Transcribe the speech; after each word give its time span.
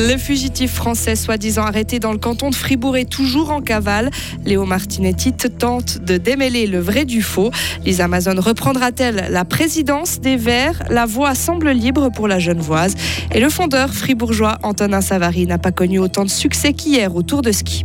Le 0.00 0.16
fugitif 0.16 0.72
français 0.72 1.16
soi-disant 1.16 1.64
arrêté 1.64 1.98
dans 1.98 2.12
le 2.12 2.18
canton 2.18 2.50
de 2.50 2.54
Fribourg 2.54 2.96
est 2.96 3.10
toujours 3.10 3.50
en 3.50 3.60
cavale. 3.60 4.10
Léo 4.44 4.64
Martinetti 4.64 5.32
tente 5.32 5.98
de 5.98 6.16
démêler 6.16 6.66
le 6.66 6.78
vrai 6.78 7.04
du 7.04 7.20
faux. 7.20 7.50
Les 7.84 8.00
Amazones 8.00 8.38
reprendra-t-elle 8.38 9.26
la 9.30 9.44
présidence 9.44 10.20
des 10.20 10.36
Verts? 10.36 10.84
La 10.88 11.04
voie 11.04 11.34
semble 11.34 11.70
libre 11.70 12.10
pour 12.10 12.28
la 12.28 12.38
Genevoise. 12.38 12.94
Et 13.34 13.40
le 13.40 13.50
fondeur 13.50 13.92
fribourgeois 13.92 14.58
Antonin 14.62 15.00
Savary 15.00 15.46
n'a 15.46 15.58
pas 15.58 15.72
connu 15.72 15.98
autant 15.98 16.24
de 16.24 16.30
succès 16.30 16.74
qu'hier 16.74 17.16
au 17.16 17.22
Tour 17.22 17.42
de 17.42 17.50
ski. 17.50 17.84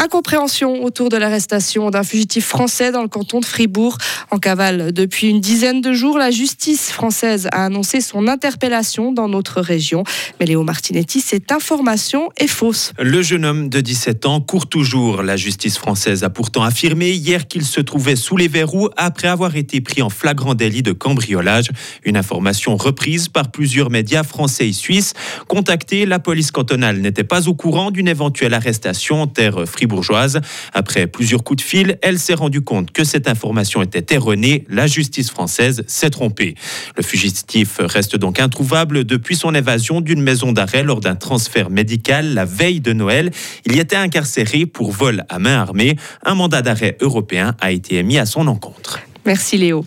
Incompréhension 0.00 0.84
autour 0.84 1.08
de 1.08 1.16
l'arrestation 1.16 1.90
d'un 1.90 2.04
fugitif 2.04 2.46
français 2.46 2.92
dans 2.92 3.02
le 3.02 3.08
canton 3.08 3.40
de 3.40 3.44
Fribourg. 3.44 3.98
En 4.30 4.38
cavale 4.38 4.92
depuis 4.92 5.26
une 5.26 5.40
dizaine 5.40 5.80
de 5.80 5.92
jours, 5.92 6.18
la 6.18 6.30
justice 6.30 6.92
française 6.92 7.48
a 7.50 7.64
annoncé 7.64 8.00
son 8.00 8.28
interpellation 8.28 9.10
dans 9.10 9.28
notre 9.28 9.60
région. 9.60 10.04
Mais 10.38 10.46
Léo 10.46 10.62
Martinetti, 10.62 11.20
cette 11.20 11.50
information 11.50 12.30
est 12.36 12.46
fausse. 12.46 12.92
Le 13.00 13.22
jeune 13.22 13.44
homme 13.44 13.68
de 13.68 13.80
17 13.80 14.24
ans 14.26 14.40
court 14.40 14.68
toujours. 14.68 15.24
La 15.24 15.36
justice 15.36 15.76
française 15.78 16.22
a 16.22 16.30
pourtant 16.30 16.62
affirmé 16.62 17.10
hier 17.10 17.48
qu'il 17.48 17.64
se 17.64 17.80
trouvait 17.80 18.14
sous 18.14 18.36
les 18.36 18.46
verrous 18.46 18.90
après 18.96 19.26
avoir 19.26 19.56
été 19.56 19.80
pris 19.80 20.02
en 20.02 20.10
flagrant 20.10 20.54
délit 20.54 20.82
de 20.82 20.92
cambriolage. 20.92 21.70
Une 22.04 22.16
information 22.16 22.76
reprise 22.76 23.28
par 23.28 23.50
plusieurs 23.50 23.90
médias 23.90 24.22
français 24.22 24.68
et 24.68 24.72
suisses. 24.72 25.14
Contacté, 25.48 26.06
la 26.06 26.20
police 26.20 26.52
cantonale 26.52 26.98
n'était 26.98 27.24
pas 27.24 27.48
au 27.48 27.54
courant 27.54 27.90
d'une 27.90 28.06
éventuelle 28.06 28.54
arrestation 28.54 29.22
en 29.22 29.26
terre 29.26 29.66
fribourgeoise 29.88 29.98
bourgeoise. 29.98 30.40
Après 30.74 31.06
plusieurs 31.06 31.42
coups 31.42 31.62
de 31.64 31.68
fil, 31.68 31.98
elle 32.02 32.18
s'est 32.18 32.34
rendue 32.34 32.60
compte 32.60 32.92
que 32.92 33.04
cette 33.04 33.28
information 33.28 33.82
était 33.82 34.14
erronée. 34.14 34.64
La 34.68 34.86
justice 34.86 35.30
française 35.30 35.82
s'est 35.86 36.10
trompée. 36.10 36.54
Le 36.96 37.02
fugitif 37.02 37.78
reste 37.80 38.16
donc 38.16 38.38
introuvable 38.38 39.04
depuis 39.04 39.34
son 39.34 39.54
évasion 39.54 40.00
d'une 40.00 40.22
maison 40.22 40.52
d'arrêt 40.52 40.82
lors 40.82 41.00
d'un 41.00 41.16
transfert 41.16 41.70
médical 41.70 42.34
la 42.34 42.44
veille 42.44 42.80
de 42.80 42.92
Noël. 42.92 43.30
Il 43.64 43.74
y 43.74 43.80
était 43.80 43.96
incarcéré 43.96 44.66
pour 44.66 44.92
vol 44.92 45.24
à 45.28 45.38
main 45.38 45.58
armée. 45.58 45.96
Un 46.24 46.34
mandat 46.34 46.62
d'arrêt 46.62 46.96
européen 47.00 47.54
a 47.60 47.72
été 47.72 47.96
émis 47.96 48.18
à 48.18 48.26
son 48.26 48.46
encontre. 48.46 49.00
Merci 49.24 49.58
Léo. 49.58 49.84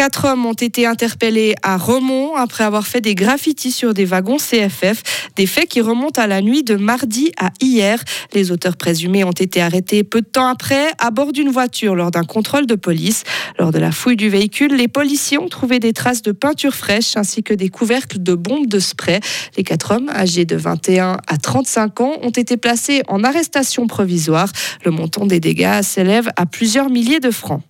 Quatre 0.00 0.24
hommes 0.24 0.46
ont 0.46 0.54
été 0.54 0.86
interpellés 0.86 1.54
à 1.62 1.76
Romont 1.76 2.34
après 2.34 2.64
avoir 2.64 2.86
fait 2.86 3.02
des 3.02 3.14
graffitis 3.14 3.70
sur 3.70 3.92
des 3.92 4.06
wagons 4.06 4.38
CFF, 4.38 5.02
des 5.36 5.44
faits 5.44 5.68
qui 5.68 5.82
remontent 5.82 6.22
à 6.22 6.26
la 6.26 6.40
nuit 6.40 6.62
de 6.62 6.74
mardi 6.74 7.32
à 7.38 7.50
hier. 7.60 8.02
Les 8.32 8.50
auteurs 8.50 8.78
présumés 8.78 9.24
ont 9.24 9.30
été 9.30 9.60
arrêtés 9.60 10.02
peu 10.02 10.22
de 10.22 10.26
temps 10.26 10.46
après 10.46 10.86
à 10.98 11.10
bord 11.10 11.32
d'une 11.32 11.50
voiture 11.50 11.94
lors 11.94 12.10
d'un 12.10 12.24
contrôle 12.24 12.64
de 12.64 12.76
police. 12.76 13.24
Lors 13.58 13.72
de 13.72 13.78
la 13.78 13.92
fouille 13.92 14.16
du 14.16 14.30
véhicule, 14.30 14.74
les 14.74 14.88
policiers 14.88 15.36
ont 15.36 15.50
trouvé 15.50 15.80
des 15.80 15.92
traces 15.92 16.22
de 16.22 16.32
peinture 16.32 16.74
fraîche 16.74 17.18
ainsi 17.18 17.42
que 17.42 17.52
des 17.52 17.68
couvercles 17.68 18.22
de 18.22 18.32
bombes 18.32 18.68
de 18.68 18.78
spray. 18.78 19.20
Les 19.58 19.64
quatre 19.64 19.90
hommes, 19.90 20.08
âgés 20.08 20.46
de 20.46 20.56
21 20.56 21.18
à 21.26 21.36
35 21.36 22.00
ans, 22.00 22.12
ont 22.22 22.30
été 22.30 22.56
placés 22.56 23.02
en 23.06 23.22
arrestation 23.22 23.86
provisoire. 23.86 24.50
Le 24.82 24.92
montant 24.92 25.26
des 25.26 25.40
dégâts 25.40 25.82
s'élève 25.82 26.30
à 26.36 26.46
plusieurs 26.46 26.88
milliers 26.88 27.20
de 27.20 27.30
francs. 27.30 27.60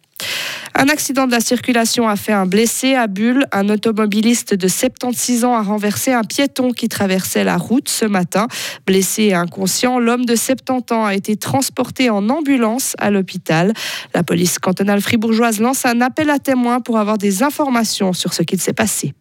Un 0.81 0.89
accident 0.89 1.27
de 1.27 1.33
la 1.33 1.41
circulation 1.41 2.09
a 2.09 2.17
fait 2.17 2.33
un 2.33 2.47
blessé 2.47 2.95
à 2.95 3.07
Bulle. 3.07 3.47
Un 3.53 3.69
automobiliste 3.69 4.55
de 4.55 4.67
76 4.67 5.45
ans 5.45 5.55
a 5.55 5.61
renversé 5.61 6.15
un 6.15 6.25
piéton 6.25 6.73
qui 6.73 6.89
traversait 6.89 7.45
la 7.45 7.59
route 7.59 7.91
ce 7.91 8.07
matin. 8.07 8.49
Blessé 8.87 9.25
et 9.25 9.35
inconscient, 9.35 9.99
l'homme 9.99 10.25
de 10.25 10.35
70 10.35 10.95
ans 10.95 11.05
a 11.05 11.15
été 11.15 11.37
transporté 11.37 12.09
en 12.09 12.31
ambulance 12.31 12.95
à 12.99 13.11
l'hôpital. 13.11 13.75
La 14.15 14.23
police 14.23 14.59
cantonale 14.59 15.03
fribourgeoise 15.03 15.61
lance 15.61 15.85
un 15.85 16.01
appel 16.01 16.31
à 16.31 16.39
témoins 16.39 16.81
pour 16.81 16.97
avoir 16.97 17.19
des 17.19 17.43
informations 17.43 18.15
sur 18.15 18.33
ce 18.33 18.43
qu'il 18.43 18.59
s'est 18.59 18.73
passé. 18.73 19.13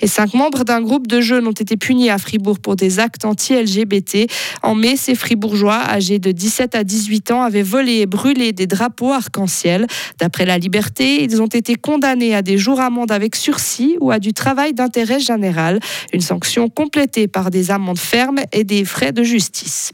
Et 0.00 0.06
cinq 0.06 0.34
membres 0.34 0.64
d'un 0.64 0.80
groupe 0.80 1.06
de 1.06 1.20
jeunes 1.20 1.46
ont 1.46 1.52
été 1.52 1.76
punis 1.76 2.10
à 2.10 2.18
Fribourg 2.18 2.58
pour 2.58 2.76
des 2.76 2.98
actes 2.98 3.24
anti-LGBT. 3.24 4.30
En 4.62 4.74
mai, 4.74 4.96
ces 4.96 5.14
fribourgeois, 5.14 5.80
âgés 5.88 6.18
de 6.18 6.32
17 6.32 6.74
à 6.74 6.84
18 6.84 7.30
ans, 7.30 7.42
avaient 7.42 7.62
volé 7.62 7.96
et 7.96 8.06
brûlé 8.06 8.52
des 8.52 8.66
drapeaux 8.66 9.12
arc-en-ciel. 9.12 9.86
D'après 10.18 10.46
la 10.46 10.58
Liberté, 10.58 11.22
ils 11.22 11.40
ont 11.42 11.46
été 11.46 11.74
condamnés 11.74 12.34
à 12.34 12.42
des 12.42 12.58
jours 12.58 12.80
amende 12.80 13.12
avec 13.12 13.36
sursis 13.36 13.96
ou 14.00 14.10
à 14.10 14.18
du 14.18 14.32
travail 14.32 14.74
d'intérêt 14.74 15.20
général, 15.20 15.80
une 16.12 16.20
sanction 16.20 16.68
complétée 16.68 17.28
par 17.28 17.50
des 17.50 17.70
amendes 17.70 17.98
fermes 17.98 18.40
et 18.52 18.64
des 18.64 18.84
frais 18.84 19.12
de 19.12 19.22
justice. 19.22 19.92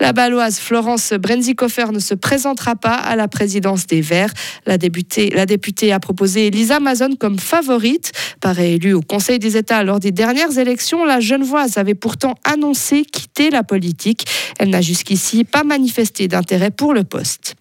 La 0.00 0.12
baloise 0.12 0.58
Florence 0.58 1.12
Brenzikofer 1.12 1.92
ne 1.92 1.98
se 1.98 2.14
présentera 2.14 2.76
pas 2.76 2.94
à 2.94 3.16
la 3.16 3.28
présidence 3.28 3.86
des 3.86 4.00
Verts. 4.00 4.32
La 4.66 4.78
députée, 4.78 5.92
a 5.92 6.00
proposé 6.00 6.48
Elisa 6.48 6.76
Amazon 6.76 7.10
comme 7.18 7.38
favorite. 7.38 8.12
Par 8.40 8.58
élue 8.58 8.94
au 8.94 9.02
Conseil 9.02 9.38
des 9.38 9.56
États 9.56 9.84
lors 9.84 10.00
des 10.00 10.12
dernières 10.12 10.58
élections, 10.58 11.04
la 11.04 11.20
Genevoise 11.20 11.78
avait 11.78 11.94
pourtant 11.94 12.34
annoncé 12.44 13.04
quitter 13.04 13.50
la 13.50 13.62
politique. 13.62 14.26
Elle 14.58 14.70
n'a 14.70 14.80
jusqu'ici 14.80 15.44
pas 15.44 15.64
manifesté 15.64 16.28
d'intérêt 16.28 16.70
pour 16.70 16.94
le 16.94 17.04
poste. 17.04 17.54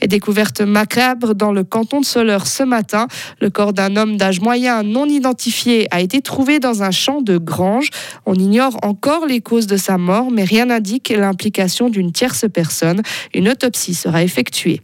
Et 0.00 0.08
découverte 0.08 0.60
macabre 0.60 1.34
dans 1.34 1.52
le 1.52 1.64
canton 1.64 2.00
de 2.00 2.04
Soleure 2.04 2.46
ce 2.46 2.62
matin. 2.62 3.08
Le 3.40 3.50
corps 3.50 3.72
d'un 3.72 3.96
homme 3.96 4.16
d'âge 4.16 4.40
moyen 4.40 4.82
non 4.82 5.06
identifié 5.06 5.86
a 5.90 6.00
été 6.00 6.20
trouvé 6.20 6.60
dans 6.60 6.82
un 6.82 6.90
champ 6.90 7.22
de 7.22 7.38
grange. 7.38 7.90
On 8.26 8.34
ignore 8.34 8.78
encore 8.82 9.26
les 9.26 9.40
causes 9.40 9.66
de 9.66 9.76
sa 9.76 9.98
mort, 9.98 10.30
mais 10.30 10.44
rien 10.44 10.66
n'indique 10.66 11.08
l'implication 11.08 11.88
d'une 11.88 12.12
tierce 12.12 12.44
personne. 12.52 13.02
Une 13.34 13.48
autopsie 13.48 13.94
sera 13.94 14.22
effectuée. 14.22 14.80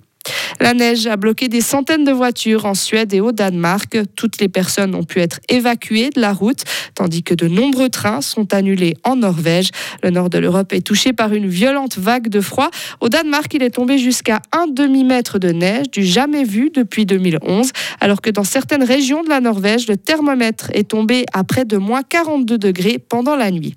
La 0.61 0.75
neige 0.75 1.07
a 1.09 1.17
bloqué 1.17 1.49
des 1.49 1.61
centaines 1.61 2.05
de 2.05 2.13
voitures 2.13 2.67
en 2.67 2.75
Suède 2.75 3.13
et 3.15 3.21
au 3.21 3.33
Danemark. 3.33 3.99
Toutes 4.15 4.41
les 4.41 4.49
personnes 4.49 4.95
ont 4.95 5.03
pu 5.03 5.21
être 5.21 5.41
évacuées 5.49 6.11
de 6.11 6.21
la 6.21 6.33
route, 6.33 6.63
tandis 6.95 7.23
que 7.23 7.35
de 7.35 7.49
nombreux 7.49 7.89
trains 7.89 8.21
sont 8.21 8.55
annulés 8.55 8.95
en 9.03 9.17
Norvège. 9.17 9.71
Le 10.03 10.11
nord 10.11 10.31
de 10.31 10.39
l'Europe 10.39 10.73
est 10.73 10.87
touché 10.87 11.13
par 11.13 11.33
une 11.33 11.49
violente 11.49 11.99
vague 11.99 12.29
de 12.29 12.41
froid. 12.41 12.71
Au 13.01 13.09
Danemark, 13.09 13.53
il 13.55 13.63
est 13.63 13.71
tombé 13.71 13.99
jusqu'à 13.99 14.41
un 14.53 14.67
demi-mètre 14.69 15.41
de 15.41 15.51
neige, 15.51 15.91
du 15.91 16.05
jamais 16.05 16.45
vu 16.45 16.71
depuis 16.73 17.07
2011, 17.07 17.71
alors 18.01 18.21
que 18.21 18.31
dans 18.31 18.45
certaines 18.45 18.85
régions 18.85 19.25
de 19.25 19.29
la 19.29 19.41
Norvège, 19.41 19.89
le 19.89 19.97
thermomètre 19.97 20.71
est 20.75 20.91
tombé 20.91 21.27
à 21.33 21.43
près 21.45 21.65
de 21.65 21.77
moins 21.77 22.03
42 22.03 22.57
degrés 22.57 22.99
pendant 22.99 23.35
la 23.35 23.51
nuit. 23.51 23.75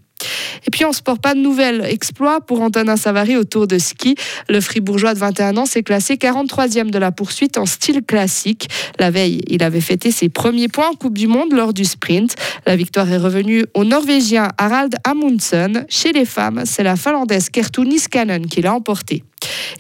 Puis 0.75 0.84
en 0.84 0.91
sport, 0.91 1.19
pas 1.19 1.36
de 1.36 1.40
nouvelles 1.40 1.86
exploits 1.86 2.41
pour 2.41 2.59
Antonin 2.59 2.97
Savary 2.97 3.38
au 3.38 3.46
Tour 3.46 3.66
de 3.66 3.78
ski. 3.78 4.16
Le 4.50 4.59
Fribourgeois 4.59 5.13
de 5.13 5.19
21 5.19 5.56
ans 5.56 5.66
s'est 5.66 5.84
classé 5.84 6.16
43e 6.16 6.90
de 6.90 7.00
la 7.00 7.13
poursuite 7.13 7.58
en 7.58 7.66
style 7.66 8.02
classique. 8.03 8.68
La 9.00 9.09
veille, 9.09 9.40
il 9.47 9.64
avait 9.64 9.80
fêté 9.80 10.12
ses 10.12 10.28
premiers 10.28 10.68
points 10.68 10.90
en 10.90 10.96
Coupe 10.96 11.18
du 11.18 11.28
Monde 11.28 11.53
lors 11.53 11.72
du 11.72 11.85
sprint. 11.85 12.35
La 12.66 12.75
victoire 12.75 13.09
est 13.09 13.16
revenue 13.16 13.64
au 13.74 13.85
Norvégien 13.85 14.50
Harald 14.58 14.96
Amundsen. 15.06 15.85
Chez 15.88 16.12
les 16.12 16.25
femmes, 16.25 16.64
c'est 16.66 16.84
la 16.84 16.97
Finlandaise 16.97 17.50
Kertu 17.50 17.85
Niskanen 17.85 18.46
qui 18.46 18.62
l'a 18.62 18.74
emporté. 18.74 19.24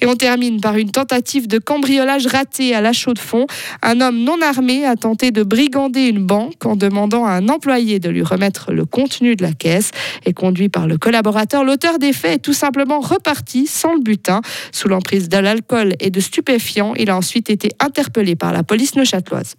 Et 0.01 0.05
on 0.05 0.15
termine 0.15 0.61
par 0.61 0.77
une 0.77 0.91
tentative 0.91 1.47
de 1.47 1.57
cambriolage 1.57 2.27
ratée 2.27 2.75
à 2.75 2.81
la 2.81 2.93
chaux 2.93 3.13
de 3.13 3.19
fond. 3.19 3.47
Un 3.81 4.01
homme 4.01 4.23
non 4.23 4.37
armé 4.41 4.85
a 4.85 4.95
tenté 4.95 5.31
de 5.31 5.43
brigander 5.43 6.07
une 6.07 6.23
banque 6.23 6.65
en 6.65 6.75
demandant 6.75 7.25
à 7.25 7.31
un 7.31 7.49
employé 7.49 7.99
de 7.99 8.09
lui 8.09 8.23
remettre 8.23 8.71
le 8.71 8.85
contenu 8.85 9.35
de 9.35 9.43
la 9.43 9.53
caisse. 9.53 9.91
Et 10.25 10.33
conduit 10.33 10.69
par 10.69 10.87
le 10.87 10.97
collaborateur, 10.97 11.63
l'auteur 11.63 11.99
des 11.99 12.13
faits 12.13 12.35
est 12.35 12.39
tout 12.39 12.53
simplement 12.53 12.99
reparti 12.99 13.67
sans 13.67 13.93
le 13.93 14.01
butin. 14.01 14.41
Sous 14.71 14.87
l'emprise 14.87 15.29
de 15.29 15.37
l'alcool 15.37 15.93
et 15.99 16.09
de 16.09 16.19
stupéfiants, 16.19 16.93
il 16.95 17.09
a 17.09 17.17
ensuite 17.17 17.49
été 17.49 17.71
interpellé 17.79 18.35
par 18.35 18.51
la 18.51 18.63
police 18.63 18.95
neuchâteloise. 18.95 19.55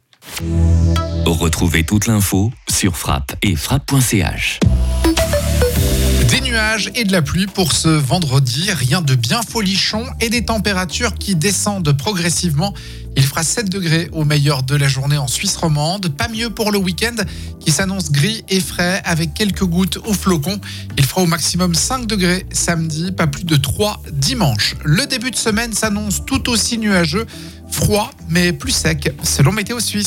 Retrouvez 1.24 1.84
toute 1.84 2.06
l'info 2.06 2.50
sur 2.68 2.96
frappe 2.96 3.34
et 3.42 3.56
frappe.ch. 3.56 4.60
Des 6.30 6.40
nuages 6.40 6.90
et 6.96 7.04
de 7.04 7.12
la 7.12 7.22
pluie 7.22 7.46
pour 7.46 7.72
ce 7.72 7.88
vendredi, 7.88 8.70
rien 8.72 9.00
de 9.00 9.14
bien 9.14 9.42
folichon 9.42 10.04
et 10.20 10.28
des 10.28 10.44
températures 10.44 11.14
qui 11.14 11.36
descendent 11.36 11.96
progressivement. 11.96 12.74
Il 13.16 13.22
fera 13.22 13.42
7 13.42 13.70
degrés 13.70 14.10
au 14.12 14.24
meilleur 14.24 14.62
de 14.62 14.74
la 14.74 14.88
journée 14.88 15.16
en 15.16 15.28
Suisse 15.28 15.56
romande. 15.56 16.08
Pas 16.08 16.28
mieux 16.28 16.50
pour 16.50 16.72
le 16.72 16.78
week-end 16.78 17.14
qui 17.60 17.70
s'annonce 17.70 18.10
gris 18.10 18.44
et 18.48 18.60
frais 18.60 19.00
avec 19.04 19.34
quelques 19.34 19.64
gouttes 19.64 19.98
au 20.04 20.12
flocon. 20.12 20.60
Il 20.98 21.04
fera 21.04 21.22
au 21.22 21.26
maximum 21.26 21.74
5 21.74 22.06
degrés 22.06 22.44
samedi, 22.52 23.12
pas 23.12 23.26
plus 23.26 23.44
de 23.44 23.56
3 23.56 24.02
dimanche. 24.12 24.74
Le 24.84 25.06
début 25.06 25.30
de 25.30 25.36
semaine 25.36 25.72
s'annonce 25.72 26.26
tout 26.26 26.50
aussi 26.50 26.76
nuageux, 26.76 27.26
froid 27.70 28.10
mais 28.28 28.52
plus 28.52 28.72
sec 28.72 29.12
selon 29.22 29.52
Météo 29.52 29.78
Suisse. 29.80 29.94